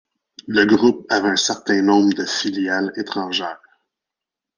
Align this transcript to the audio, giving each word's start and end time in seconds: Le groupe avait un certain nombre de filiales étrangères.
Le 0.47 0.65
groupe 0.65 1.05
avait 1.11 1.29
un 1.29 1.35
certain 1.35 1.79
nombre 1.83 2.11
de 2.15 2.25
filiales 2.25 2.91
étrangères. 2.95 3.61